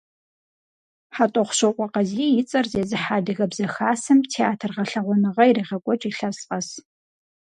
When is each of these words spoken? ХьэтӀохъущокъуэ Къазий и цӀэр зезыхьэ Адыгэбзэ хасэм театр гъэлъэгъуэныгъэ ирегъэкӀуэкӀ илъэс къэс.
ХьэтӀохъущокъуэ 1.15 1.87
Къазий 1.93 2.33
и 2.41 2.43
цӀэр 2.49 2.65
зезыхьэ 2.71 3.13
Адыгэбзэ 3.17 3.65
хасэм 3.73 4.19
театр 4.33 4.71
гъэлъэгъуэныгъэ 4.75 5.43
ирегъэкӀуэкӀ 5.47 6.05
илъэс 6.09 6.37
къэс. 6.47 6.67